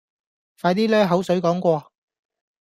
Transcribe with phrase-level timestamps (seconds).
[0.59, 1.91] 快啲 𦧲 口水講過